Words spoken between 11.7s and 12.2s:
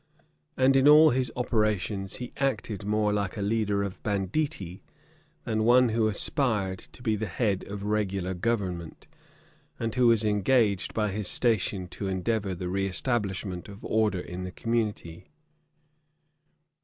to